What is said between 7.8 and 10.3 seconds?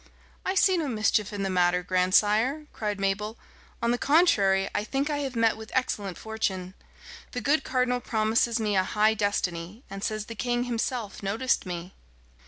promises me a high destiny, and says